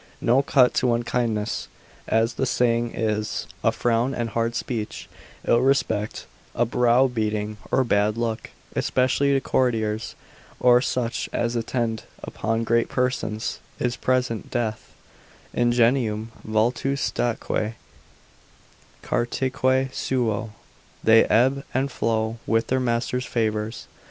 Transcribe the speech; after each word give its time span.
No 0.19 0.41
cut 0.41 0.73
to 0.79 0.95
unkindness, 0.95 1.67
as 2.07 2.33
the 2.33 2.47
saying 2.47 2.95
is, 2.95 3.45
a 3.63 3.71
frown 3.71 4.15
and 4.15 4.29
hard 4.31 4.55
speech, 4.55 5.07
ill 5.45 5.59
respect, 5.61 6.25
a 6.55 6.65
browbeating, 6.65 7.57
or 7.71 7.83
bad 7.83 8.17
look, 8.17 8.49
especially 8.75 9.31
to 9.33 9.39
courtiers, 9.39 10.15
or 10.59 10.81
such 10.81 11.29
as 11.31 11.55
attend 11.55 12.05
upon 12.23 12.63
great 12.63 12.89
persons, 12.89 13.59
is 13.77 13.95
present 13.95 14.49
death: 14.49 14.91
Ingenium 15.53 16.31
vultu 16.43 16.97
statque 16.97 17.75
caditque 19.03 19.93
suo, 19.93 20.49
they 21.03 21.25
ebb 21.25 21.63
and 21.75 21.91
flow 21.91 22.39
with 22.47 22.65
their 22.69 22.79
masters' 22.79 23.23
favours. 23.27 23.85